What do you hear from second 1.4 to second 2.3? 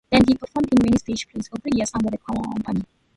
for three years under the